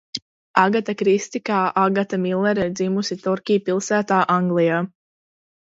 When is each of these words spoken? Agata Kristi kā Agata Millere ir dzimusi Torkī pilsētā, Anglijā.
Agata 0.61 0.95
Kristi 1.01 1.41
kā 1.49 1.59
Agata 1.83 2.19
Millere 2.23 2.65
ir 2.71 2.73
dzimusi 2.79 3.19
Torkī 3.27 3.59
pilsētā, 3.69 4.23
Anglijā. 4.39 4.85